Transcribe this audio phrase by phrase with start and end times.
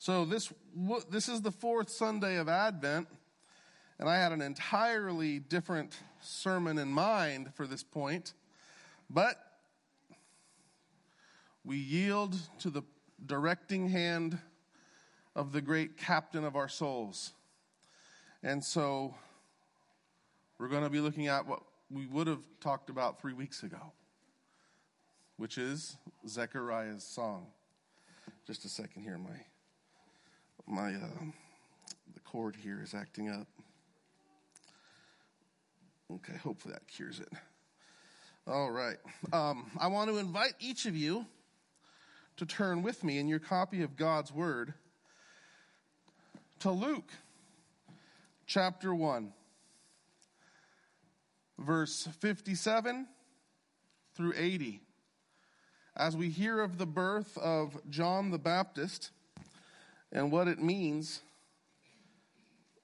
[0.00, 0.52] So this
[1.10, 3.08] this is the fourth Sunday of Advent,
[3.98, 8.34] and I had an entirely different sermon in mind for this point,
[9.10, 9.36] but
[11.64, 12.82] we yield to the
[13.26, 14.38] directing hand
[15.34, 17.32] of the great captain of our souls.
[18.44, 19.16] And so
[20.58, 23.92] we're going to be looking at what we would have talked about three weeks ago,
[25.38, 25.96] which is
[26.28, 27.48] Zechariah's song.
[28.46, 29.30] Just a second here, my
[30.68, 31.24] my uh,
[32.12, 33.46] the cord here is acting up.
[36.12, 37.32] Okay, hopefully that cures it.
[38.46, 38.96] All right.
[39.32, 41.26] Um, I want to invite each of you
[42.36, 44.74] to turn with me in your copy of God's Word
[46.60, 47.10] to Luke
[48.46, 49.32] chapter 1,
[51.58, 53.06] verse 57
[54.14, 54.80] through 80.
[55.96, 59.10] As we hear of the birth of John the Baptist
[60.12, 61.20] and what it means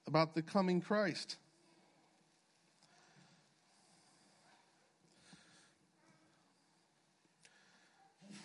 [0.07, 1.37] about the coming Christ.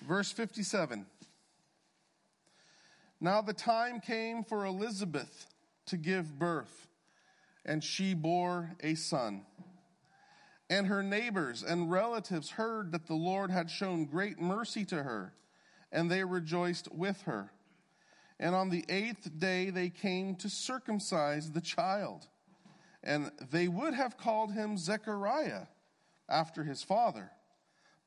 [0.07, 1.07] Verse 57.
[3.21, 5.47] Now the time came for Elizabeth
[5.87, 6.89] to give birth,
[7.65, 9.45] and she bore a son.
[10.71, 15.35] And her neighbors and relatives heard that the Lord had shown great mercy to her,
[15.93, 17.51] and they rejoiced with her.
[18.41, 22.27] And on the eighth day they came to circumcise the child.
[23.05, 25.67] And they would have called him Zechariah
[26.29, 27.31] after his father.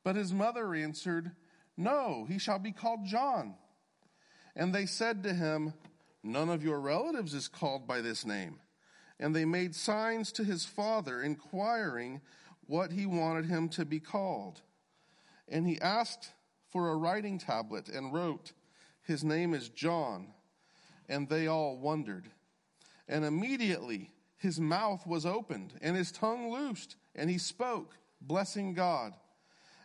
[0.02, 1.32] But his mother answered,
[1.76, 3.54] no, he shall be called John.
[4.54, 5.74] And they said to him,
[6.22, 8.58] None of your relatives is called by this name.
[9.20, 12.22] And they made signs to his father, inquiring
[12.66, 14.62] what he wanted him to be called.
[15.48, 16.30] And he asked
[16.70, 18.52] for a writing tablet and wrote,
[19.04, 20.28] His name is John.
[21.08, 22.30] And they all wondered.
[23.08, 29.14] And immediately his mouth was opened and his tongue loosed, and he spoke, blessing God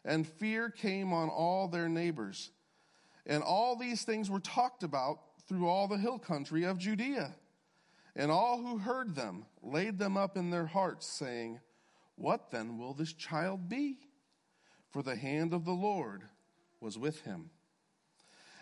[0.05, 2.51] and fear came on all their neighbors.
[3.25, 7.35] And all these things were talked about through all the hill country of Judea.
[8.15, 11.59] And all who heard them laid them up in their hearts, saying,
[12.15, 13.97] What then will this child be?
[14.89, 16.23] For the hand of the Lord
[16.81, 17.51] was with him.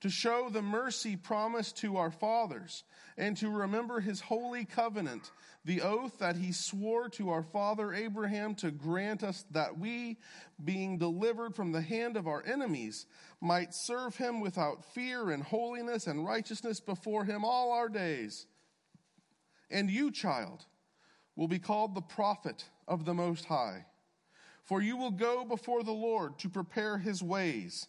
[0.00, 2.84] to show the mercy promised to our fathers,
[3.16, 5.30] and to remember his holy covenant
[5.66, 10.16] the oath that he swore to our father Abraham to grant us that we,
[10.64, 13.06] being delivered from the hand of our enemies,
[13.40, 18.46] might serve him without fear and holiness and righteousness before him all our days.
[19.68, 20.64] And you, child,
[21.34, 23.86] will be called the prophet of the Most High,
[24.62, 27.88] for you will go before the Lord to prepare his ways,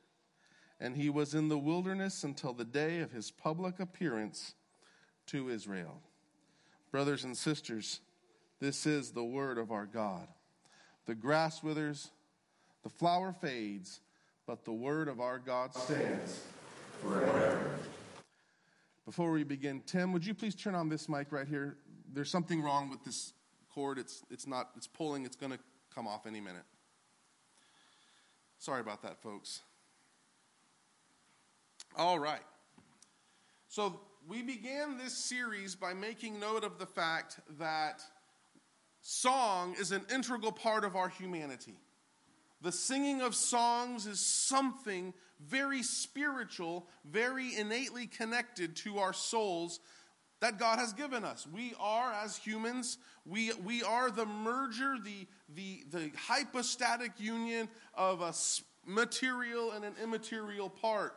[0.81, 4.55] and he was in the wilderness until the day of his public appearance
[5.27, 6.01] to Israel.
[6.91, 8.01] Brothers and sisters,
[8.59, 10.27] this is the word of our God.
[11.05, 12.09] The grass withers,
[12.83, 14.01] the flower fades,
[14.47, 16.41] but the word of our God stands
[16.99, 17.69] forever.
[19.05, 21.77] Before we begin, Tim, would you please turn on this mic right here?
[22.11, 23.33] There's something wrong with this
[23.73, 23.99] cord.
[23.99, 25.59] It's, it's not, it's pulling, it's going to
[25.93, 26.65] come off any minute.
[28.57, 29.61] Sorry about that, folks.
[31.97, 32.41] All right.
[33.67, 38.01] So we began this series by making note of the fact that
[39.01, 41.75] Song is an integral part of our humanity.
[42.61, 45.13] The singing of songs is something
[45.45, 49.79] very spiritual, very innately connected to our souls
[50.39, 51.47] that God has given us.
[51.51, 58.21] We are, as humans, we, we are the merger, the, the, the hypostatic union of
[58.21, 58.33] a
[58.85, 61.15] material and an immaterial part.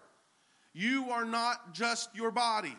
[0.75, 2.76] You are not just your body,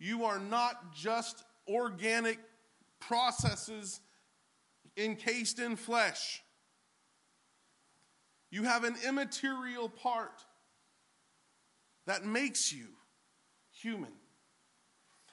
[0.00, 2.38] you are not just organic
[2.98, 4.00] processes
[4.96, 6.42] encased in flesh.
[8.50, 10.44] You have an immaterial part
[12.06, 12.86] that makes you
[13.70, 14.12] human.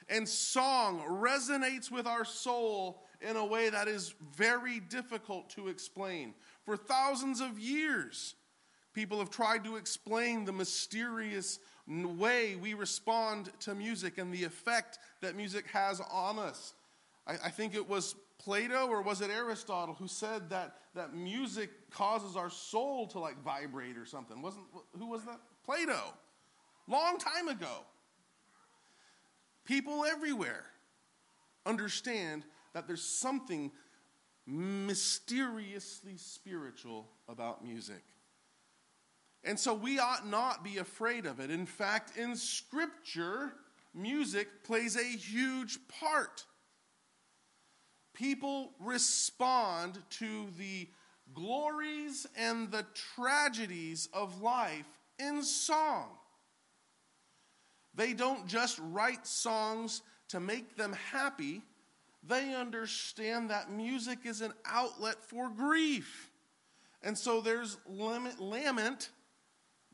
[0.09, 6.33] And song resonates with our soul in a way that is very difficult to explain.
[6.63, 8.35] For thousands of years,
[8.93, 14.97] people have tried to explain the mysterious way we respond to music and the effect
[15.21, 16.73] that music has on us.
[17.27, 21.69] I, I think it was Plato or was it Aristotle who said that, that music
[21.89, 24.41] causes our soul to like vibrate or something?
[24.41, 24.65] Wasn't
[24.97, 25.39] who was that?
[25.65, 26.13] Plato.
[26.87, 27.85] Long time ago.
[29.65, 30.65] People everywhere
[31.65, 32.43] understand
[32.73, 33.71] that there's something
[34.45, 38.03] mysteriously spiritual about music.
[39.45, 41.51] And so we ought not be afraid of it.
[41.51, 43.53] In fact, in Scripture,
[43.93, 46.45] music plays a huge part.
[48.13, 50.89] People respond to the
[51.33, 54.87] glories and the tragedies of life
[55.19, 56.07] in song.
[57.93, 61.61] They don't just write songs to make them happy,
[62.27, 66.31] they understand that music is an outlet for grief.
[67.03, 69.09] And so there's lament,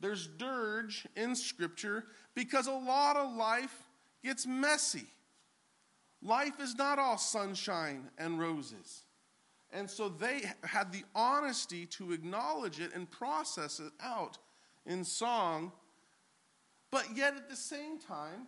[0.01, 2.06] there's dirge in Scripture
[2.36, 3.75] because a lot of life
[4.24, 5.07] gets messy.
[6.21, 9.06] Life is not all sunshine and roses.
[9.71, 14.38] And so they had the honesty to acknowledge it and process it out
[14.86, 15.71] in song
[16.92, 18.47] but yet at the same time,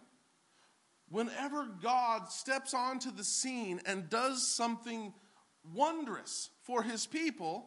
[1.10, 5.14] whenever God steps onto the scene and does something
[5.74, 7.66] wondrous for his people,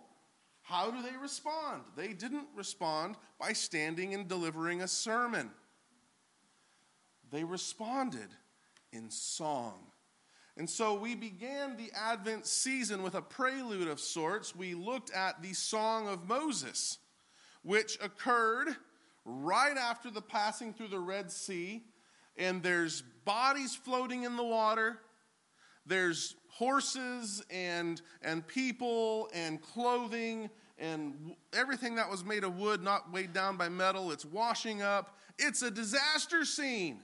[0.66, 1.84] how do they respond?
[1.96, 5.50] They didn't respond by standing and delivering a sermon.
[7.30, 8.28] They responded
[8.92, 9.78] in song.
[10.56, 14.56] And so we began the Advent season with a prelude of sorts.
[14.56, 16.98] We looked at the Song of Moses,
[17.62, 18.68] which occurred
[19.24, 21.84] right after the passing through the Red Sea,
[22.36, 24.98] and there's bodies floating in the water.
[25.84, 33.12] There's horses and, and people and clothing and everything that was made of wood, not
[33.12, 34.12] weighed down by metal.
[34.12, 35.16] It's washing up.
[35.38, 37.00] It's a disaster scene.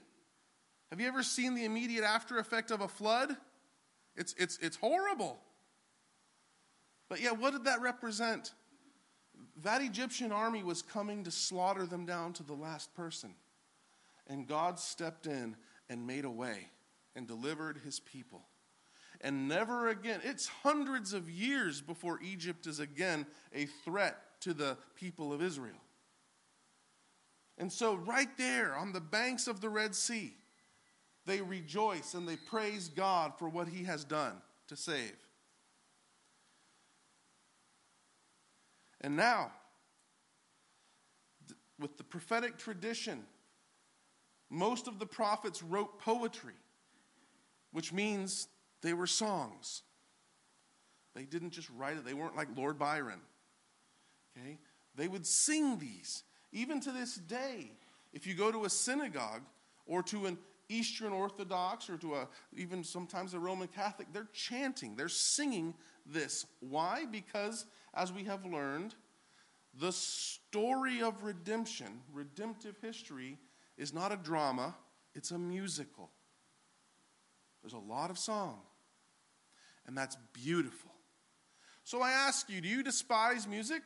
[0.89, 3.35] Have you ever seen the immediate after effect of a flood?
[4.15, 5.39] It's, it's, it's horrible.
[7.09, 8.53] But yeah, what did that represent?
[9.61, 13.33] that Egyptian army was coming to slaughter them down to the last person.
[14.27, 15.55] And God stepped in
[15.89, 16.69] and made a way
[17.15, 18.43] and delivered his people.
[19.23, 23.25] And never again, it's hundreds of years before Egypt is again
[23.55, 25.79] a threat to the people of Israel.
[27.57, 30.33] And so, right there on the banks of the Red Sea,
[31.25, 34.33] they rejoice and they praise God for what he has done
[34.67, 35.15] to save.
[38.99, 39.51] And now,
[41.79, 43.23] with the prophetic tradition,
[44.49, 46.55] most of the prophets wrote poetry,
[47.71, 48.47] which means
[48.83, 49.81] they were songs.
[51.15, 53.21] They didn't just write it, they weren't like Lord Byron.
[54.37, 54.59] Okay?
[54.95, 56.23] They would sing these.
[56.51, 57.71] Even to this day,
[58.13, 59.41] if you go to a synagogue
[59.87, 60.37] or to an
[60.69, 65.73] Eastern Orthodox or to a even sometimes a Roman Catholic, they're chanting, they're singing
[66.05, 66.45] this.
[66.59, 67.05] Why?
[67.11, 68.95] Because as we have learned,
[69.79, 73.37] the story of redemption, redemptive history,
[73.77, 74.75] is not a drama,
[75.15, 76.11] it's a musical.
[77.61, 78.59] There's a lot of song,
[79.87, 80.91] and that's beautiful.
[81.83, 83.81] So I ask you, do you despise music?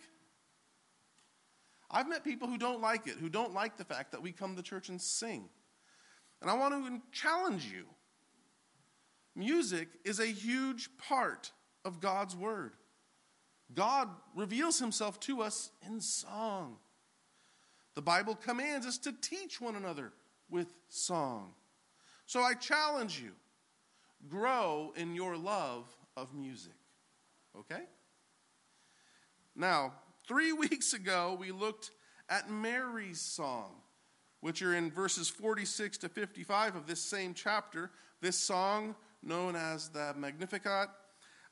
[1.89, 4.55] I've met people who don't like it, who don't like the fact that we come
[4.55, 5.49] to church and sing.
[6.41, 7.85] And I want to challenge you.
[9.35, 11.51] Music is a huge part
[11.85, 12.73] of God's Word.
[13.73, 16.77] God reveals himself to us in song.
[17.95, 20.13] The Bible commands us to teach one another
[20.49, 21.53] with song.
[22.25, 23.31] So I challenge you
[24.29, 26.73] grow in your love of music.
[27.57, 27.83] Okay?
[29.55, 29.93] Now,
[30.27, 31.91] three weeks ago, we looked
[32.29, 33.71] at Mary's song,
[34.41, 37.91] which are in verses 46 to 55 of this same chapter.
[38.21, 40.89] This song, known as the Magnificat,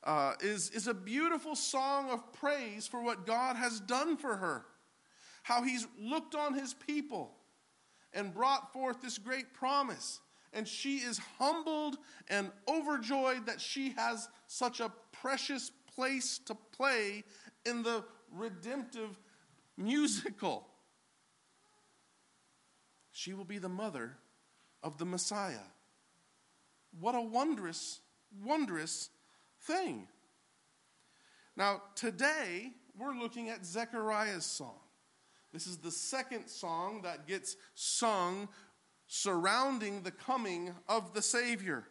[0.04, 4.64] uh, is, is a beautiful song of praise for what God has done for her,
[5.42, 7.32] how He's looked on His people
[8.12, 10.20] and brought forth this great promise.
[10.56, 11.98] And she is humbled
[12.28, 17.24] and overjoyed that she has such a precious place to play
[17.66, 19.18] in the redemptive
[19.76, 20.66] musical.
[23.12, 24.16] She will be the mother
[24.82, 25.68] of the Messiah.
[27.00, 28.00] What a wondrous,
[28.42, 29.10] wondrous
[29.60, 30.08] thing.
[31.54, 34.78] Now, today, we're looking at Zechariah's song.
[35.52, 38.48] This is the second song that gets sung
[39.06, 41.86] surrounding the coming of the Savior.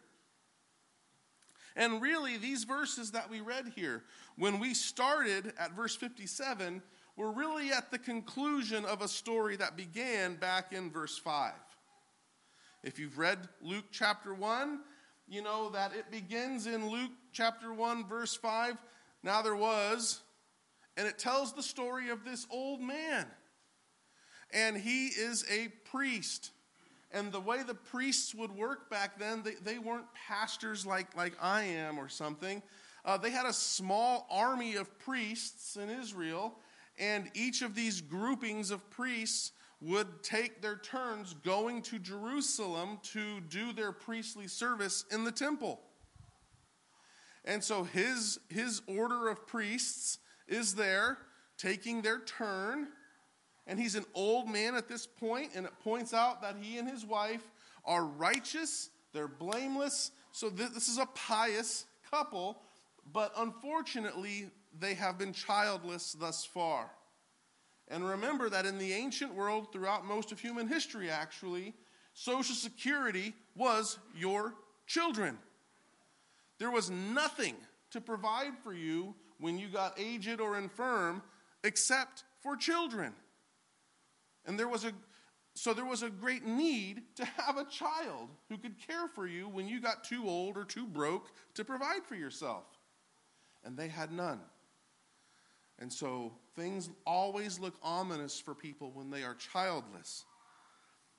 [1.74, 4.02] And really, these verses that we read here,
[4.36, 6.82] when we started at verse 57,
[7.16, 11.52] were really at the conclusion of a story that began back in verse 5.
[12.82, 14.80] If you've read Luke chapter 1,
[15.28, 18.76] you know that it begins in Luke chapter 1, verse 5.
[19.22, 20.20] Now there was,
[20.96, 23.26] and it tells the story of this old man.
[24.52, 26.52] And he is a priest.
[27.16, 31.32] And the way the priests would work back then, they, they weren't pastors like, like
[31.40, 32.62] I am or something.
[33.06, 36.58] Uh, they had a small army of priests in Israel,
[36.98, 43.40] and each of these groupings of priests would take their turns going to Jerusalem to
[43.48, 45.80] do their priestly service in the temple.
[47.46, 50.18] And so his, his order of priests
[50.48, 51.16] is there
[51.56, 52.88] taking their turn.
[53.66, 56.88] And he's an old man at this point, and it points out that he and
[56.88, 57.42] his wife
[57.84, 60.12] are righteous, they're blameless.
[60.32, 62.58] So this is a pious couple,
[63.12, 66.90] but unfortunately, they have been childless thus far.
[67.88, 71.74] And remember that in the ancient world, throughout most of human history, actually,
[72.14, 74.54] Social Security was your
[74.86, 75.38] children.
[76.58, 77.54] There was nothing
[77.90, 81.22] to provide for you when you got aged or infirm
[81.62, 83.12] except for children.
[84.46, 84.92] And there was a
[85.54, 89.48] so there was a great need to have a child who could care for you
[89.48, 92.64] when you got too old or too broke to provide for yourself.
[93.64, 94.40] And they had none.
[95.78, 100.26] And so things always look ominous for people when they are childless.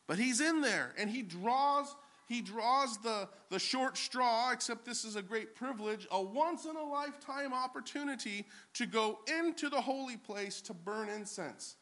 [0.06, 1.96] But he's in there and he draws
[2.28, 6.76] he draws the, the short straw, except this is a great privilege, a once in
[6.76, 11.77] a lifetime opportunity to go into the holy place to burn incense.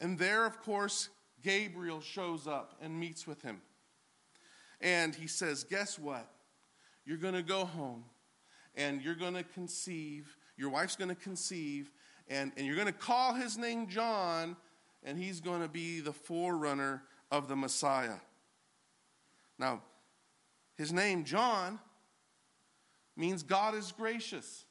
[0.00, 1.08] And there, of course,
[1.42, 3.60] Gabriel shows up and meets with him.
[4.80, 6.28] And he says, Guess what?
[7.04, 8.04] You're going to go home
[8.74, 11.90] and you're going to conceive your wife's going to conceive,
[12.28, 14.56] and, and you're going to call his name John,
[15.04, 18.16] and he's going to be the forerunner of the Messiah.
[19.58, 19.82] Now,
[20.76, 21.78] his name, John,
[23.16, 24.64] means God is gracious.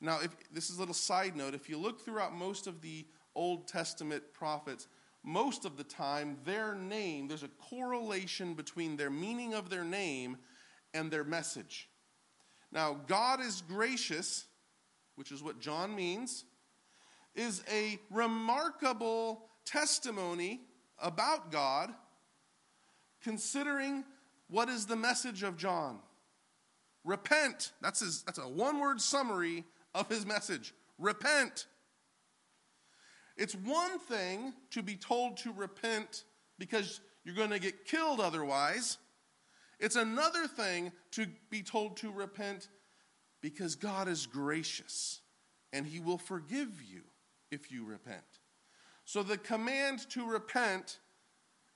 [0.00, 3.06] Now, if this is a little side note, if you look throughout most of the
[3.36, 4.88] Old Testament prophets,
[5.22, 10.36] most of the time their name, there's a correlation between their meaning of their name
[10.92, 11.88] and their message.
[12.72, 14.46] Now, God is gracious
[15.16, 16.44] which is what John means,
[17.34, 20.60] is a remarkable testimony
[20.98, 21.92] about God,
[23.22, 24.04] considering
[24.48, 25.98] what is the message of John.
[27.04, 27.72] Repent.
[27.80, 29.64] That's, his, that's a one word summary
[29.94, 30.72] of his message.
[30.98, 31.66] Repent.
[33.36, 36.24] It's one thing to be told to repent
[36.58, 38.98] because you're going to get killed otherwise.
[39.78, 42.68] It's another thing to be told to repent
[43.42, 45.20] because God is gracious
[45.72, 47.02] and he will forgive you
[47.50, 48.22] if you repent.
[49.04, 50.98] So the command to repent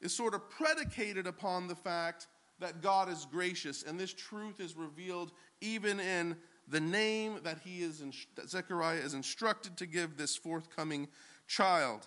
[0.00, 2.26] is sort of predicated upon the fact
[2.58, 6.36] that God is gracious, and this truth is revealed even in
[6.68, 8.02] the name that he is
[8.36, 11.08] that Zechariah is instructed to give this forthcoming
[11.50, 12.06] child.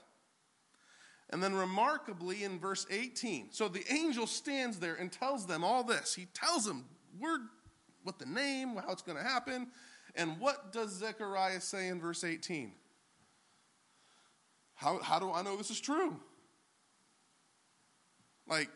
[1.30, 5.84] And then remarkably in verse 18, so the angel stands there and tells them all
[5.84, 6.16] this.
[6.16, 6.86] He tells them,
[7.20, 7.40] We're
[8.04, 9.68] what the name, how it's going to happen.
[10.16, 12.72] And what does Zechariah say in verse 18?
[14.76, 16.20] How, how do I know this is true?
[18.48, 18.70] Like,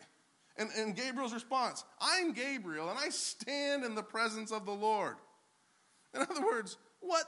[0.56, 5.16] and, and Gabriel's response I'm Gabriel, and I stand in the presence of the Lord.
[6.14, 7.24] In other words, what?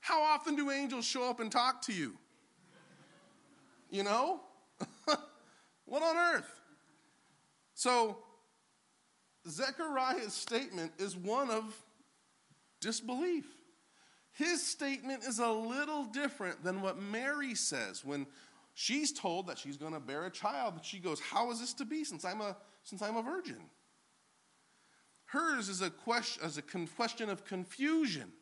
[0.00, 2.16] How often do angels show up and talk to you?
[3.90, 4.40] You know?
[5.84, 6.60] what on earth?
[7.74, 8.18] So,
[9.48, 11.74] Zechariah's statement is one of
[12.80, 13.46] disbelief.
[14.32, 18.26] His statement is a little different than what Mary says when
[18.74, 20.80] she's told that she's going to bear a child.
[20.82, 23.70] She goes, "How is this to be since I'm a since I'm a virgin?"
[25.26, 28.32] Hers is a question, as a question of confusion.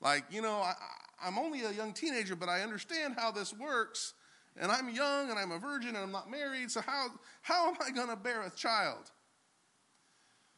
[0.00, 0.74] Like, you know, I,
[1.22, 4.14] I'm only a young teenager, but I understand how this works,
[4.56, 7.08] and I'm young and I'm a virgin and I'm not married, so how,
[7.42, 9.10] how am I going to bear a child?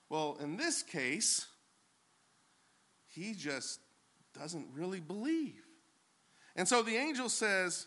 [0.09, 1.47] Well, in this case,
[3.07, 3.81] he just
[4.39, 5.63] doesn't really believe.
[6.57, 7.87] And so the angel says,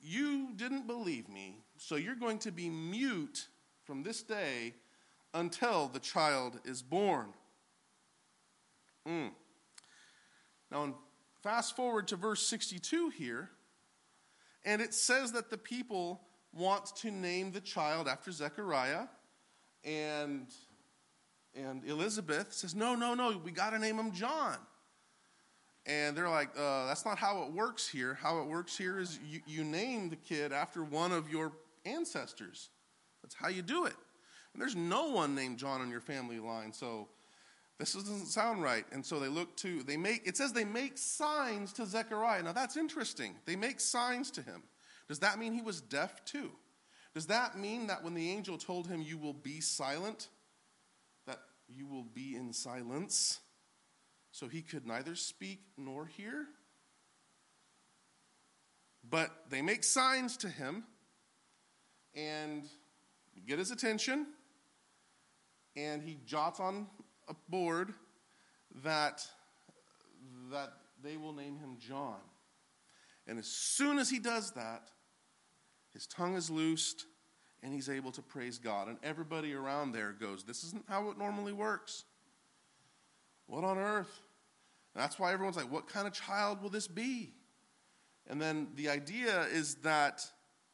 [0.00, 3.48] You didn't believe me, so you're going to be mute
[3.84, 4.74] from this day
[5.34, 7.32] until the child is born.
[9.06, 9.30] Mm.
[10.72, 10.94] Now,
[11.42, 13.50] fast forward to verse 62 here,
[14.64, 16.22] and it says that the people
[16.54, 19.04] want to name the child after Zechariah,
[19.84, 20.46] and,
[21.54, 24.56] and Elizabeth says, No, no, no, we got to name him John.
[25.84, 28.14] And they're like, uh, That's not how it works here.
[28.14, 31.52] How it works here is you, you name the kid after one of your
[31.84, 32.70] ancestors.
[33.22, 33.94] That's how you do it.
[34.54, 37.08] And there's no one named John on your family line, so
[37.78, 38.84] this doesn't sound right.
[38.92, 42.42] And so they look to, they make, it says they make signs to Zechariah.
[42.42, 43.34] Now that's interesting.
[43.44, 44.62] They make signs to him.
[45.08, 46.52] Does that mean he was deaf too?
[47.14, 50.28] Does that mean that when the angel told him, You will be silent,
[51.26, 53.40] that you will be in silence?
[54.30, 56.46] So he could neither speak nor hear?
[59.08, 60.84] But they make signs to him
[62.14, 62.62] and
[63.46, 64.26] get his attention,
[65.76, 66.86] and he jots on
[67.28, 67.94] a board
[68.84, 69.26] that,
[70.50, 72.20] that they will name him John.
[73.26, 74.88] And as soon as he does that,
[75.92, 77.06] his tongue is loosed
[77.62, 78.88] and he's able to praise God.
[78.88, 82.04] And everybody around there goes, This isn't how it normally works.
[83.46, 84.20] What on earth?
[84.94, 87.34] And that's why everyone's like, What kind of child will this be?
[88.28, 90.24] And then the idea is that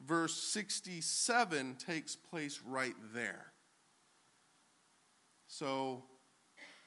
[0.07, 3.53] verse 67 takes place right there.
[5.47, 6.05] So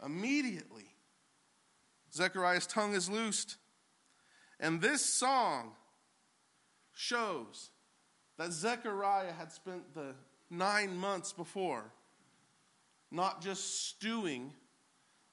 [0.03, 0.95] immediately,
[2.13, 3.57] Zechariah's tongue is loosed.
[4.59, 5.71] And this song
[6.93, 7.71] shows
[8.37, 10.13] that Zechariah had spent the
[10.49, 11.91] nine months before
[13.11, 14.53] not just stewing,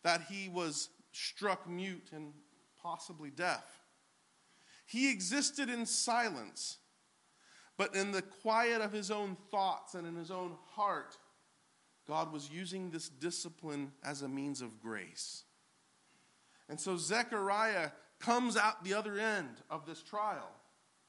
[0.03, 2.33] that he was struck mute and
[2.83, 3.65] possibly deaf.
[4.85, 6.79] He existed in silence,
[7.77, 11.17] but in the quiet of his own thoughts and in his own heart,
[12.09, 15.45] God was using this discipline as a means of grace.
[16.69, 20.51] And so Zechariah comes out the other end of this trial,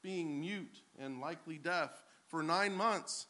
[0.02, 1.90] being mute and likely deaf
[2.28, 3.26] for nine months.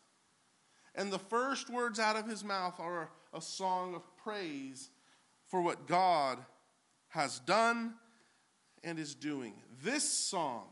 [0.94, 4.90] And the first words out of his mouth are a song of praise
[5.46, 6.38] for what God
[7.08, 7.94] has done
[8.82, 9.54] and is doing.
[9.82, 10.66] This song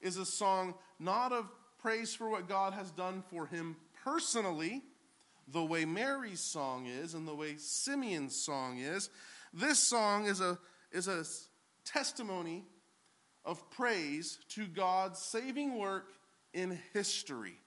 [0.00, 4.82] is a song not of praise for what God has done for him personally,
[5.52, 9.10] the way Mary's song is and the way Simeon's song is.
[9.52, 10.58] This song is a,
[10.90, 11.24] is a
[11.84, 12.64] testimony
[13.44, 16.12] of praise to God's saving work
[16.54, 17.58] in history.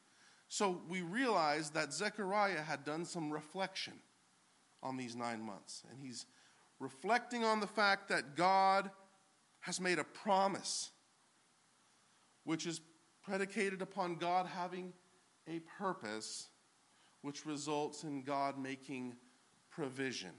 [0.48, 3.94] So we realize that Zechariah had done some reflection
[4.82, 5.84] on these nine months.
[5.90, 6.26] And he's
[6.80, 8.90] reflecting on the fact that God
[9.62, 10.92] has made a promise,
[12.44, 12.82] which is
[13.24, 14.94] predicated upon God having
[15.48, 16.48] a purpose,
[17.26, 19.16] which results in God making
[19.72, 20.30] provision.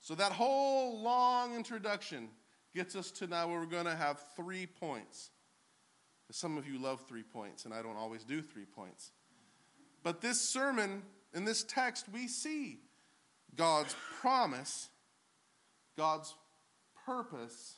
[0.00, 2.30] So that whole long introduction
[2.74, 5.30] gets us to now where we're going to have three points.
[6.32, 9.12] Some of you love three points, and I don't always do three points.
[10.02, 11.02] But this sermon,
[11.32, 12.80] in this text, we see
[13.54, 14.88] God's promise,
[15.96, 16.34] God's
[17.06, 17.76] purpose,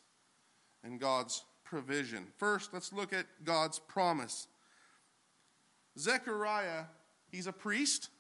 [0.83, 2.29] and God's provision.
[2.39, 4.49] First, let's look at God's promise.
[5.99, 6.85] Zechariah,
[7.31, 8.11] he's a priest,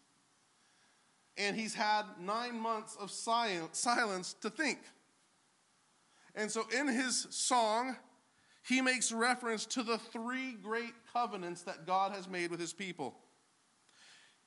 [1.37, 4.79] and he's had nine months of silence to think.
[6.35, 7.97] And so in his song,
[8.63, 13.15] he makes reference to the three great covenants that God has made with his people.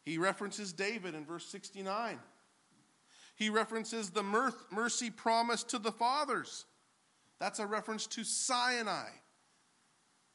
[0.04, 2.20] He references David in verse 69.
[3.36, 4.24] He references the
[4.72, 6.66] mercy promised to the fathers.
[7.40, 9.08] That's a reference to Sinai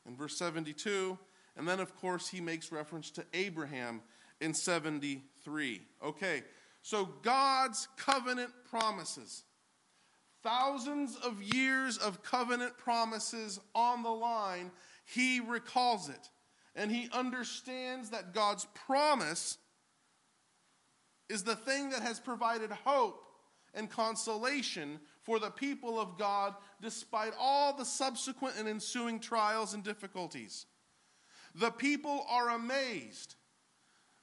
[0.07, 1.19] in verse 72.
[1.57, 4.01] And then, of course, he makes reference to Abraham
[4.45, 5.81] in 73.
[6.05, 6.43] Okay,
[6.83, 9.45] so God's covenant promises
[10.45, 14.71] thousands of years of covenant promises on the line,
[15.07, 16.31] he recalls it.
[16.77, 19.59] And he understands that God's promise
[21.29, 23.23] is the thing that has provided hope
[23.73, 29.83] and consolation for the people of God despite all the subsequent and ensuing trials and
[29.83, 30.67] difficulties.
[31.55, 33.37] The people are amazed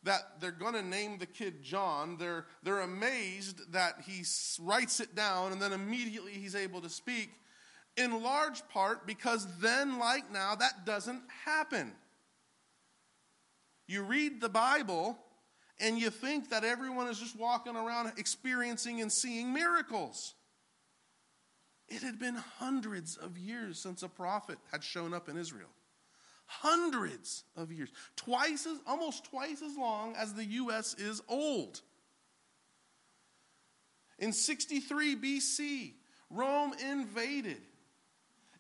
[0.03, 2.17] that they're going to name the kid John.
[2.17, 4.23] They're, they're amazed that he
[4.59, 7.29] writes it down and then immediately he's able to speak,
[7.97, 11.91] in large part because then, like now, that doesn't happen.
[13.87, 15.19] You read the Bible
[15.79, 20.33] and you think that everyone is just walking around experiencing and seeing miracles.
[21.89, 25.67] It had been hundreds of years since a prophet had shown up in Israel
[26.59, 30.93] hundreds of years, twice as, almost twice as long as the U.S.
[30.95, 31.81] is old.
[34.19, 35.93] In 63 BC,
[36.29, 37.61] Rome invaded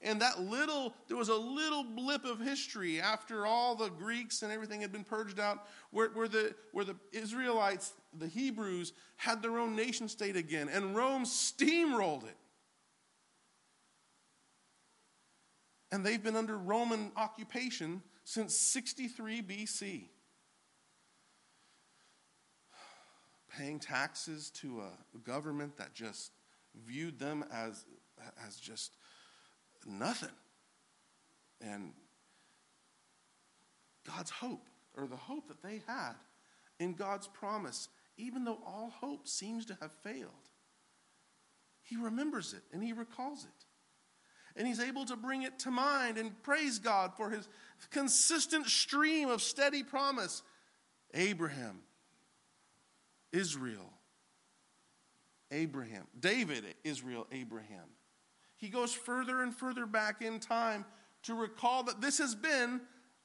[0.01, 4.51] And that little, there was a little blip of history after all the Greeks and
[4.51, 9.59] everything had been purged out, where, where, the, where the Israelites, the Hebrews, had their
[9.59, 12.37] own nation state again, and Rome steamrolled it.
[15.91, 20.03] And they've been under Roman occupation since 63 BC.
[23.57, 26.31] Paying taxes to a government that just
[26.85, 27.85] viewed them as,
[28.47, 28.95] as just
[29.85, 30.29] nothing.
[31.59, 31.91] And
[34.07, 36.13] God's hope, or the hope that they had
[36.79, 40.31] in God's promise, even though all hope seems to have failed,
[41.83, 43.65] He remembers it and He recalls it.
[44.55, 47.47] And He's able to bring it to mind and praise God for His
[47.89, 50.43] consistent stream of steady promise.
[51.13, 51.79] Abraham,
[53.31, 53.91] Israel,
[55.51, 57.89] Abraham, David, Israel, Abraham.
[58.57, 60.85] He goes further and further back in time
[61.23, 62.81] to recall that this has been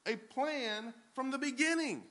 [0.06, 2.02] a plan from the beginning.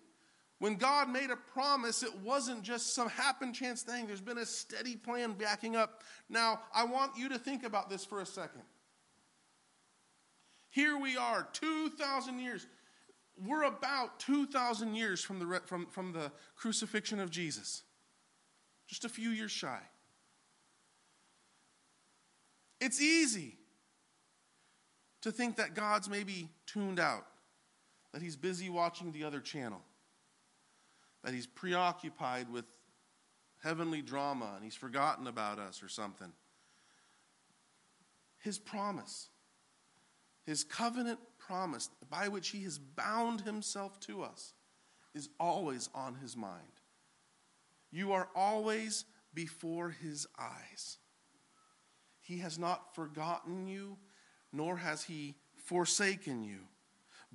[0.59, 4.07] When God made a promise, it wasn't just some happen chance thing.
[4.07, 6.03] There's been a steady plan backing up.
[6.29, 8.61] Now, I want you to think about this for a second.
[10.75, 12.67] Here we are, 2,000 years.
[13.41, 17.83] We're about 2,000 years from the, from, from the crucifixion of Jesus,
[18.85, 19.79] just a few years shy.
[22.81, 23.55] It's easy
[25.21, 27.25] to think that God's maybe tuned out,
[28.11, 29.79] that he's busy watching the other channel,
[31.23, 32.65] that he's preoccupied with
[33.63, 36.33] heavenly drama and he's forgotten about us or something.
[38.39, 39.29] His promise,
[40.45, 44.53] his covenant promise by which he has bound himself to us,
[45.13, 46.61] is always on his mind.
[47.91, 50.97] You are always before his eyes.
[52.21, 53.97] He has not forgotten you,
[54.51, 56.59] nor has he forsaken you.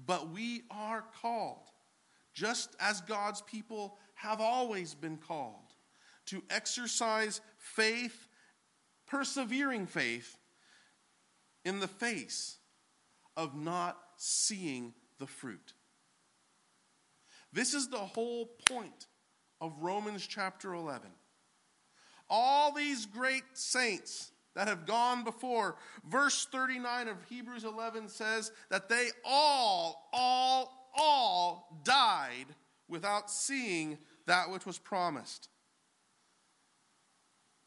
[0.06, 1.70] But we are called,
[2.32, 5.74] just as God's people have always been called,
[6.26, 8.28] to exercise faith,
[9.06, 10.36] persevering faith,
[11.64, 12.59] in the face
[13.36, 15.72] of not seeing the fruit.
[17.52, 19.06] This is the whole point
[19.60, 21.10] of Romans chapter 11.
[22.28, 25.76] All these great saints that have gone before.
[26.08, 32.46] Verse 39 of Hebrews 11 says that they all, all, all died
[32.88, 35.48] without seeing that which was promised.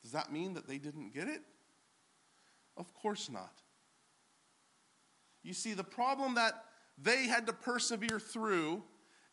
[0.02, 1.42] Does that mean that they didn't get it?
[2.76, 3.63] Of course not.
[5.44, 6.64] You see, the problem that
[6.98, 8.84] they had to persevere through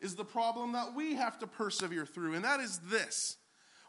[0.01, 3.37] is the problem that we have to persevere through, and that is this.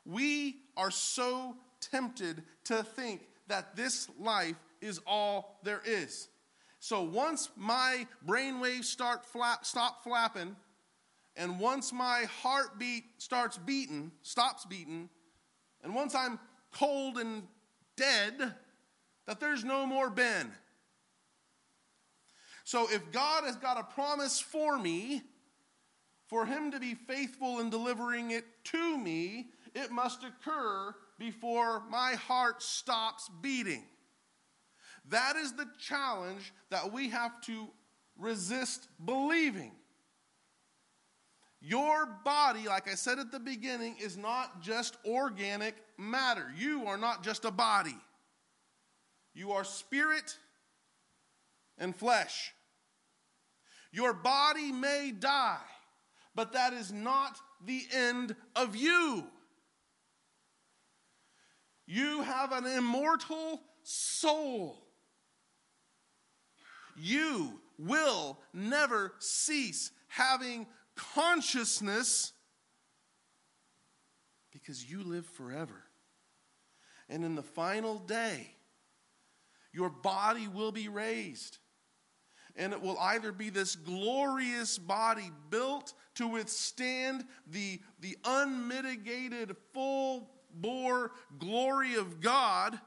[0.04, 6.28] We are so tempted to think that this life is all there is.
[6.80, 10.56] So once my brainwaves start flap, stop flapping,
[11.37, 15.08] and once my heartbeat starts beating, stops beating,
[15.82, 16.38] and once I'm
[16.72, 17.44] cold and
[17.96, 18.54] dead,
[19.26, 20.52] that there's no more Ben.
[22.64, 25.22] So if God has got a promise for me,
[26.27, 32.14] for him to be faithful in delivering it to me, it must occur before my
[32.14, 33.85] heart stops beating.
[35.09, 37.68] That is the challenge that we have to
[38.16, 39.72] resist believing.
[41.61, 46.53] Your body, like I said at the beginning, is not just organic matter.
[46.57, 47.96] You are not just a body,
[49.35, 50.37] you are spirit
[51.83, 52.55] and flesh.
[53.90, 55.59] Your body may die,
[56.35, 59.25] but that is not the end of you.
[61.87, 64.87] You have an immortal soul.
[66.97, 72.33] You will never cease having consciousness
[74.53, 75.83] because you live forever.
[77.09, 78.55] And in the final day,
[79.73, 81.59] your body will be raised.
[82.57, 90.31] And it will either be this glorious body built to withstand the, the unmitigated, full
[90.55, 92.79] bore glory of God,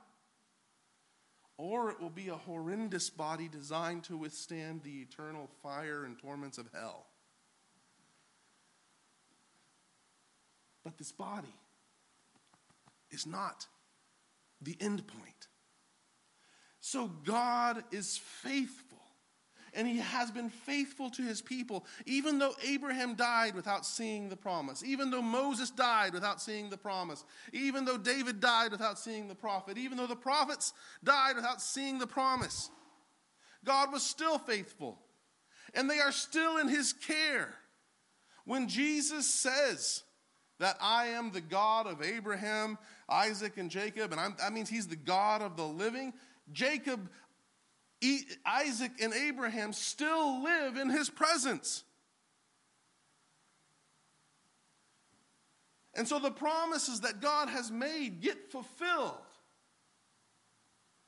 [1.58, 6.58] or it will be a horrendous body designed to withstand the eternal fire and torments
[6.58, 7.08] of hell.
[10.84, 11.56] But this body
[13.10, 13.66] is not
[14.62, 15.48] the end point.
[16.80, 18.85] So God is faithful
[19.76, 24.36] and he has been faithful to his people, even though Abraham died without seeing the
[24.36, 29.28] promise, even though Moses died without seeing the promise, even though David died without seeing
[29.28, 32.70] the prophet, even though the prophets died without seeing the promise.
[33.66, 34.98] God was still faithful,
[35.74, 37.54] and they are still in his care.
[38.46, 40.04] When Jesus says
[40.60, 42.78] that I am the God of Abraham,
[43.10, 46.14] Isaac, and Jacob, and I'm, that means he's the God of the living,
[46.52, 47.10] Jacob,
[48.46, 51.84] Isaac, and Abraham still live in his presence.
[55.96, 59.16] And so the promises that God has made get fulfilled.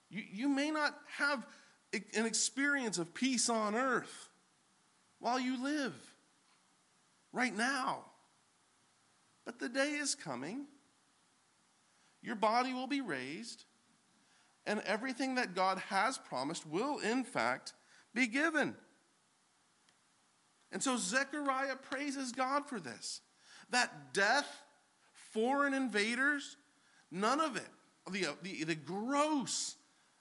[0.10, 1.46] You, you may not have
[1.94, 4.30] an experience of peace on earth
[5.20, 5.94] while you live
[7.34, 8.06] right now.
[9.46, 10.66] But the day is coming.
[12.22, 13.64] Your body will be raised,
[14.68, 17.74] and everything that God has promised will, in fact,
[18.14, 18.76] be given.
[20.72, 23.22] And so Zechariah praises God for this.
[23.70, 24.64] That death,
[25.32, 26.58] foreign invaders,
[27.10, 27.68] none of it,
[28.12, 29.78] the, the, the gross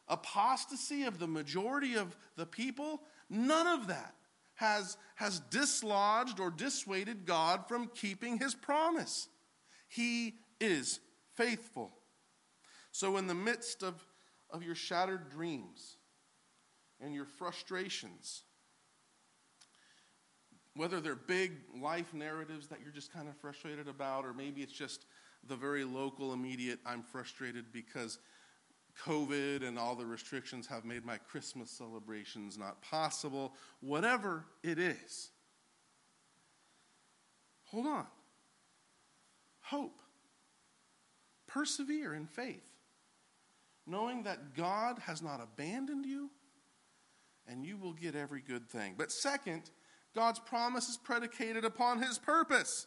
[0.08, 4.14] apostasy of the majority of the people, none of that
[4.54, 9.28] has, has dislodged or dissuaded God from keeping his promise.
[9.88, 11.00] He is
[11.34, 11.92] faithful.
[12.92, 14.02] So, in the midst of,
[14.50, 15.96] of your shattered dreams
[17.00, 18.42] and your frustrations,
[20.74, 24.72] whether they're big life narratives that you're just kind of frustrated about, or maybe it's
[24.72, 25.06] just
[25.48, 28.18] the very local, immediate, I'm frustrated because
[29.04, 35.30] COVID and all the restrictions have made my Christmas celebrations not possible, whatever it is.
[37.66, 38.06] Hold on.
[39.60, 40.00] Hope.
[41.46, 42.64] Persevere in faith,
[43.86, 46.30] knowing that God has not abandoned you
[47.46, 48.94] and you will get every good thing.
[48.98, 49.70] But second,
[50.14, 52.86] God's promise is predicated upon his purpose.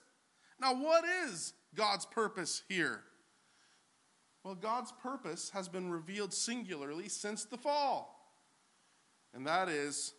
[0.60, 3.02] Now, what is God's purpose here?
[4.44, 8.34] Well, God's purpose has been revealed singularly since the fall,
[9.34, 10.14] and that is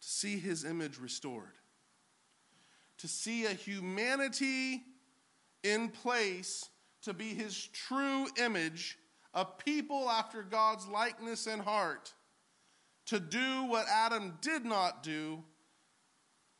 [0.00, 1.54] to see his image restored,
[2.98, 4.82] to see a humanity
[5.62, 6.68] in place
[7.02, 8.98] to be his true image,
[9.34, 12.12] a people after God's likeness and heart,
[13.06, 15.42] to do what Adam did not do,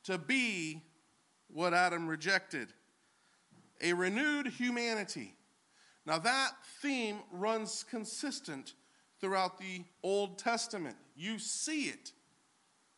[0.04, 0.82] to be
[1.48, 2.72] what Adam rejected.
[3.80, 5.35] A renewed humanity
[6.04, 8.74] now, that theme runs consistent
[9.20, 10.96] throughout the Old Testament.
[11.14, 12.12] You see it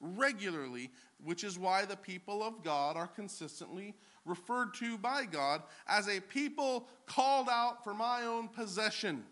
[0.00, 0.90] regularly,
[1.22, 6.20] which is why the people of God are consistently referred to by God as a
[6.20, 9.24] people called out for my own possession.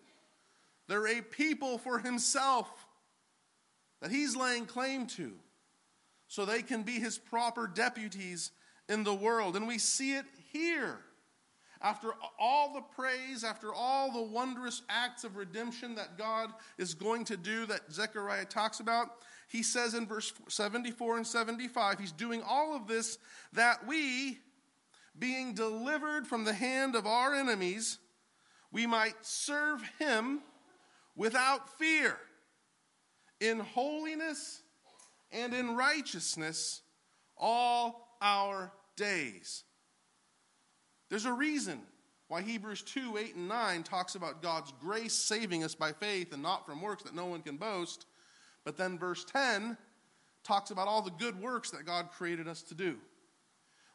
[0.88, 2.68] They're a people for Himself
[4.01, 5.33] that He's laying claim to
[6.29, 8.51] so they can be His proper deputies
[8.88, 9.57] in the world.
[9.57, 10.99] And we see it here
[11.83, 17.25] after all the praise, after all the wondrous acts of redemption that God is going
[17.27, 19.09] to do, that Zechariah talks about,
[19.49, 23.18] he says in verse 74 and 75, he's doing all of this
[23.53, 24.38] that we,
[25.18, 27.99] being delivered from the hand of our enemies,
[28.71, 30.40] we might serve him
[31.16, 32.16] without fear,
[33.40, 34.62] in holiness
[35.33, 36.83] and in righteousness
[37.37, 39.64] all our days.
[41.11, 41.81] There's a reason
[42.29, 46.42] why Hebrews 2 8 and 9 talks about God's grace saving us by faith and
[46.42, 48.07] not from works that no one can boast.
[48.64, 49.77] But then verse 10
[50.44, 52.96] talks about all the good works that God created us to do.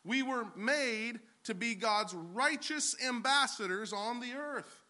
[0.04, 4.84] We were made to be God's righteous ambassadors on the earth.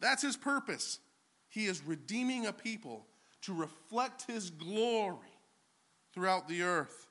[0.00, 0.98] That's his purpose.
[1.48, 3.06] He is redeeming a people
[3.42, 5.18] to reflect his glory
[6.12, 7.06] throughout the earth.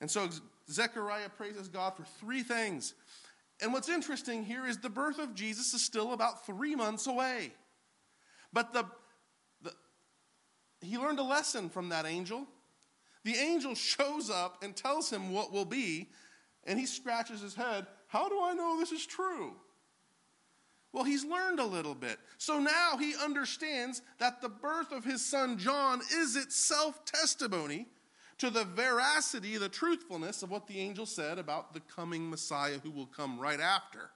[0.00, 0.28] And so
[0.70, 2.94] Zechariah praises God for three things.
[3.60, 7.52] And what's interesting here is the birth of Jesus is still about three months away.
[8.52, 8.84] But the,
[9.62, 9.72] the,
[10.80, 12.46] he learned a lesson from that angel.
[13.24, 16.10] The angel shows up and tells him what will be,
[16.64, 17.86] and he scratches his head.
[18.08, 19.54] How do I know this is true?
[20.96, 22.18] Well, he's learned a little bit.
[22.38, 27.84] So now he understands that the birth of his son John is itself testimony
[28.38, 32.90] to the veracity, the truthfulness of what the angel said about the coming Messiah who
[32.90, 34.08] will come right after.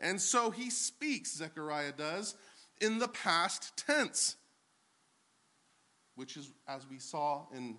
[0.00, 2.36] And so he speaks, Zechariah does,
[2.80, 4.36] in the past tense,
[6.14, 7.76] which is, as we saw in,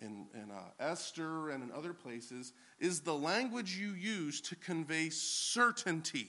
[0.00, 5.10] in, in uh, Esther and in other places, is the language you use to convey
[5.10, 6.28] certainty.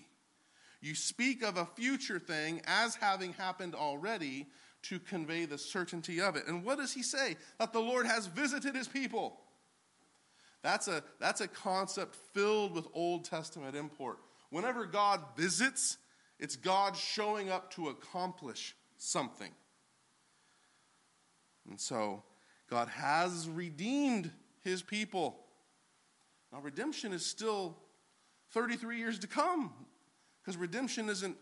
[0.81, 4.47] You speak of a future thing as having happened already
[4.83, 6.47] to convey the certainty of it.
[6.47, 7.35] And what does he say?
[7.59, 9.39] That the Lord has visited his people.
[10.61, 14.19] That's a, that's a concept filled with Old Testament import.
[14.49, 15.97] Whenever God visits,
[16.39, 19.51] it's God showing up to accomplish something.
[21.69, 22.23] And so
[22.69, 24.31] God has redeemed
[24.63, 25.39] his people.
[26.51, 27.77] Now, redemption is still
[28.51, 29.73] 33 years to come
[30.47, 31.35] because redemption isn't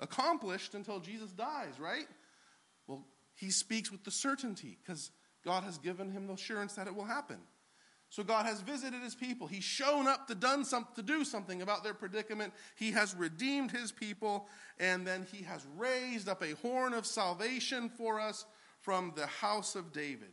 [0.00, 2.08] accomplished until Jesus dies, right?
[2.88, 3.04] Well,
[3.36, 5.12] he speaks with the certainty because
[5.44, 7.36] God has given him the assurance that it will happen.
[8.08, 9.46] So God has visited his people.
[9.46, 12.52] He's shown up to done some, to do something about their predicament.
[12.74, 14.48] He has redeemed his people,
[14.80, 18.46] and then he has raised up a horn of salvation for us
[18.80, 20.32] from the house of David.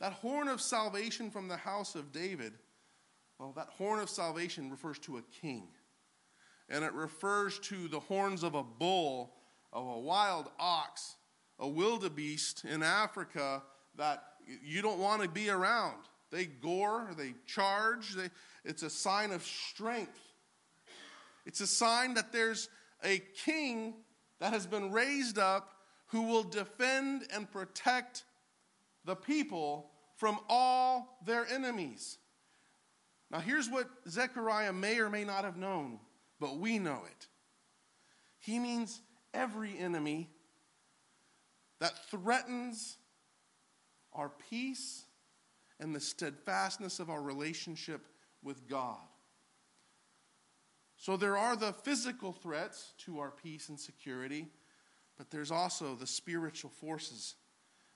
[0.00, 2.52] That horn of salvation from the house of David,
[3.38, 5.68] well, that horn of salvation refers to a king.
[6.68, 9.34] And it refers to the horns of a bull,
[9.72, 11.16] of a wild ox,
[11.58, 13.62] a wildebeest in Africa
[13.96, 14.24] that
[14.64, 15.98] you don't want to be around.
[16.30, 18.14] They gore, they charge.
[18.14, 18.28] They,
[18.64, 20.18] it's a sign of strength.
[21.46, 22.68] It's a sign that there's
[23.04, 23.94] a king
[24.40, 25.74] that has been raised up
[26.08, 28.24] who will defend and protect
[29.04, 32.18] the people from all their enemies.
[33.30, 35.98] Now, here's what Zechariah may or may not have known,
[36.40, 37.26] but we know it.
[38.38, 39.00] He means
[39.32, 40.30] every enemy
[41.80, 42.98] that threatens
[44.12, 45.04] our peace
[45.80, 48.06] and the steadfastness of our relationship
[48.42, 48.98] with God.
[50.96, 54.46] So there are the physical threats to our peace and security,
[55.18, 57.34] but there's also the spiritual forces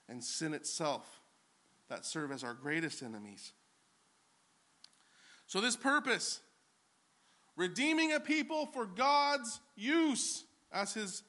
[0.07, 1.21] and sin itself
[1.89, 3.53] that serve as our greatest enemies.
[5.47, 6.41] So, this purpose,
[7.59, 11.23] redeeming a people for God's use as his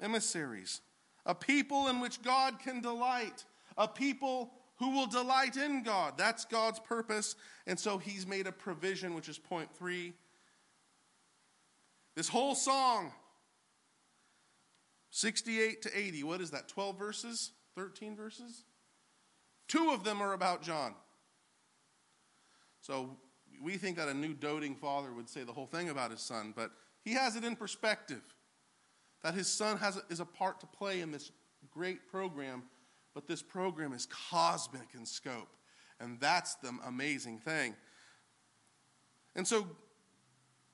[0.00, 0.80] emissaries,
[1.24, 3.44] a people in which God can delight,
[3.76, 6.14] a people who will delight in God.
[6.18, 7.36] That's God's purpose.
[7.68, 10.12] And so he's made a provision, which is point three.
[12.16, 13.12] This whole song,
[15.10, 16.66] 68 to 80, what is that?
[16.66, 17.52] 12 verses?
[17.76, 18.64] 13 verses?
[19.68, 20.96] Two of them are about John.
[22.80, 23.18] So
[23.62, 26.52] we think that a new doting father would say the whole thing about his son,
[26.56, 26.70] but
[27.04, 28.22] he has it in perspective
[29.22, 31.32] that his son has is a part to play in this
[31.70, 32.62] great program
[33.18, 35.48] but this program is cosmic in scope.
[35.98, 37.74] And that's the amazing thing.
[39.34, 39.66] And so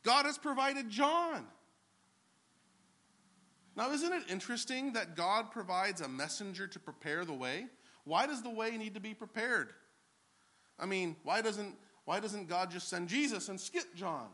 [0.02, 1.46] God has provided John.
[3.74, 7.64] Now, isn't it interesting that God provides a messenger to prepare the way?
[8.04, 9.70] Why does the way need to be prepared?
[10.78, 14.28] I mean, why doesn't, why doesn't God just send Jesus and skip John?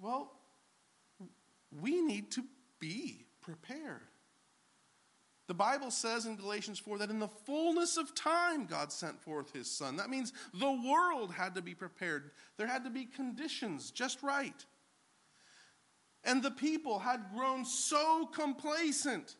[0.00, 0.32] Well,
[1.80, 2.44] we need to
[2.78, 4.02] be prepared.
[5.46, 9.52] The Bible says in Galatians 4 that in the fullness of time, God sent forth
[9.52, 9.96] his son.
[9.96, 14.64] That means the world had to be prepared, there had to be conditions just right.
[16.24, 19.36] And the people had grown so complacent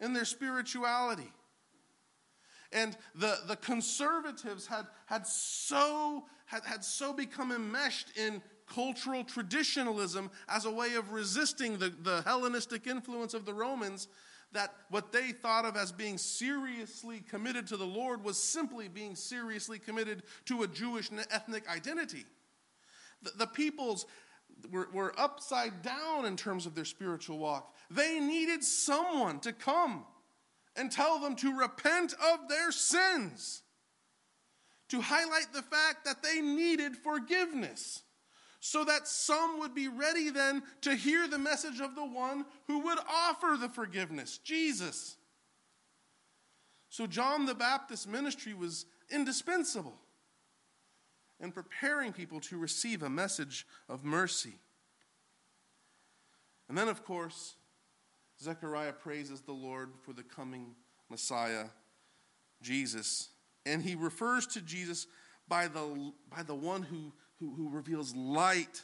[0.00, 1.30] in their spirituality.
[2.72, 10.30] And the, the conservatives had, had, so, had, had so become enmeshed in cultural traditionalism
[10.48, 14.08] as a way of resisting the, the Hellenistic influence of the Romans
[14.52, 19.16] that what they thought of as being seriously committed to the Lord was simply being
[19.16, 22.24] seriously committed to a Jewish ethnic identity.
[23.22, 24.06] The, the peoples
[24.70, 27.74] were, were upside down in terms of their spiritual walk.
[27.90, 30.04] They needed someone to come
[30.76, 33.62] and tell them to repent of their sins,
[34.88, 38.02] to highlight the fact that they needed forgiveness
[38.64, 42.78] so that some would be ready then to hear the message of the one who
[42.78, 45.16] would offer the forgiveness, Jesus.
[46.88, 49.98] So, John the Baptist's ministry was indispensable
[51.40, 54.54] in preparing people to receive a message of mercy.
[56.68, 57.56] And then, of course,
[58.42, 60.74] Zechariah praises the Lord for the coming
[61.08, 61.66] Messiah,
[62.60, 63.28] Jesus.
[63.64, 65.06] And he refers to Jesus
[65.48, 67.12] by the, by the one who
[67.42, 68.82] who, who reveals light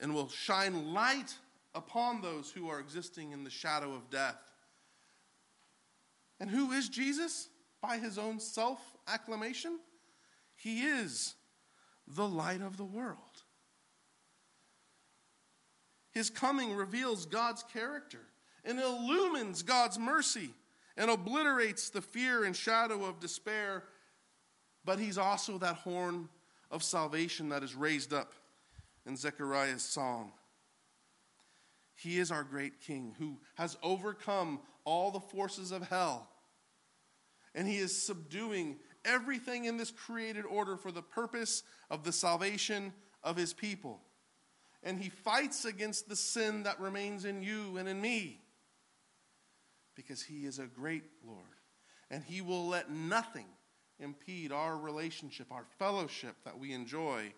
[0.00, 1.34] and will shine light
[1.74, 4.38] upon those who are existing in the shadow of death.
[6.40, 7.48] And who is Jesus?
[7.80, 9.78] By his own self acclamation,
[10.56, 11.34] he is
[12.08, 13.18] the light of the world.
[16.14, 18.20] His coming reveals God's character
[18.64, 20.50] and illumines God's mercy
[20.96, 23.82] and obliterates the fear and shadow of despair.
[24.84, 26.28] But he's also that horn
[26.70, 28.32] of salvation that is raised up
[29.04, 30.32] in Zechariah's song.
[31.96, 36.28] He is our great King who has overcome all the forces of hell.
[37.56, 42.92] And he is subduing everything in this created order for the purpose of the salvation
[43.22, 44.00] of his people.
[44.84, 48.40] And he fights against the sin that remains in you and in me.
[49.94, 51.38] because He is a great Lord.
[52.10, 53.46] And He will let nothing
[53.98, 57.32] impede our relationship, our fellowship that we enjoy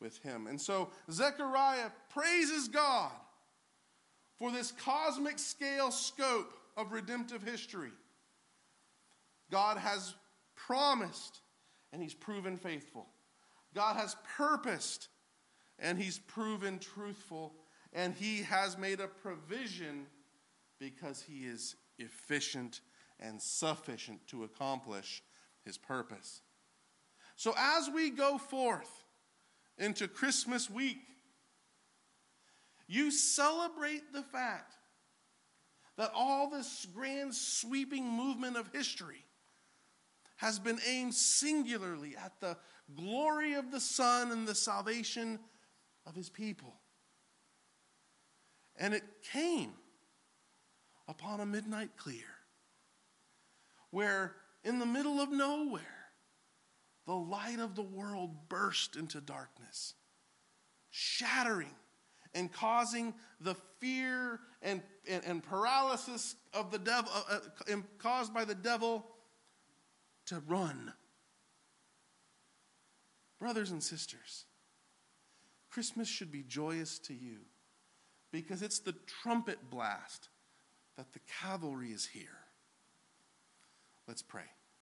[0.00, 0.46] with Him.
[0.46, 3.12] And so Zechariah praises God
[4.38, 7.92] for this cosmic scale scope of redemptive history.
[9.50, 10.14] God has
[10.54, 11.40] promised,
[11.92, 13.06] and He's proven faithful.
[13.74, 15.08] God has purposed,
[15.78, 17.54] and He's proven truthful.
[17.92, 20.06] And He has made a provision
[20.78, 22.80] because He is efficient
[23.20, 25.22] and sufficient to accomplish
[25.64, 26.42] His purpose.
[27.36, 29.04] So as we go forth
[29.78, 30.98] into Christmas week,
[32.88, 34.74] you celebrate the fact
[35.96, 39.24] that all this grand sweeping movement of history
[40.36, 42.56] has been aimed singularly at the
[42.96, 45.38] glory of the Son and the salvation
[46.06, 46.74] of his people.
[48.76, 49.72] And it came
[51.08, 52.26] upon a midnight clear,
[53.90, 55.82] where in the middle of nowhere,
[57.06, 59.94] the light of the world burst into darkness,
[60.90, 61.74] shattering
[62.34, 67.38] and causing the fear and, and, and paralysis of the devil, uh,
[67.70, 69.06] uh, caused by the devil
[70.26, 70.92] to run.
[73.38, 74.44] Brothers and sisters,
[75.70, 77.38] Christmas should be joyous to you
[78.32, 80.28] because it's the trumpet blast
[80.96, 82.38] that the cavalry is here.
[84.06, 84.42] Let's pray.